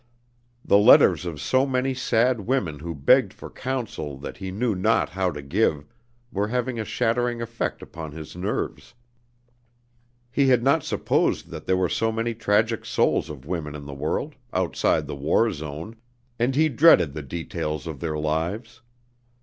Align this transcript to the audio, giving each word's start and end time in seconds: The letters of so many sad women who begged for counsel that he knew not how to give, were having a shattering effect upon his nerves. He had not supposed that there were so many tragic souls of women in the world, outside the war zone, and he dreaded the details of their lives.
The 0.65 0.79
letters 0.79 1.27
of 1.27 1.39
so 1.39 1.67
many 1.67 1.93
sad 1.93 2.41
women 2.41 2.79
who 2.79 2.95
begged 2.95 3.33
for 3.33 3.51
counsel 3.51 4.17
that 4.17 4.37
he 4.37 4.49
knew 4.49 4.73
not 4.73 5.09
how 5.09 5.29
to 5.29 5.43
give, 5.43 5.85
were 6.31 6.47
having 6.47 6.79
a 6.79 6.85
shattering 6.85 7.39
effect 7.39 7.83
upon 7.83 8.11
his 8.11 8.35
nerves. 8.35 8.95
He 10.31 10.47
had 10.47 10.63
not 10.63 10.83
supposed 10.83 11.49
that 11.51 11.67
there 11.67 11.77
were 11.77 11.87
so 11.87 12.11
many 12.11 12.33
tragic 12.33 12.83
souls 12.83 13.29
of 13.29 13.45
women 13.45 13.75
in 13.75 13.85
the 13.85 13.93
world, 13.93 14.33
outside 14.51 15.05
the 15.05 15.15
war 15.15 15.51
zone, 15.51 15.95
and 16.39 16.55
he 16.55 16.67
dreaded 16.67 17.13
the 17.13 17.21
details 17.21 17.85
of 17.85 17.99
their 17.99 18.17
lives. 18.17 18.81